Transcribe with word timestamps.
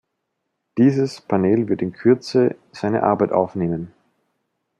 Dieses 0.79 1.21
Panel 1.21 1.69
wird 1.69 1.83
in 1.83 1.93
Kürze 1.93 2.55
seine 2.71 3.03
Arbeit 3.03 3.31
aufnehmen. 3.31 3.93